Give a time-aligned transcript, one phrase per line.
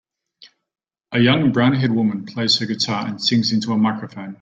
[1.11, 4.29] A young brownhaired woman plays her guitar and sings into a microphone.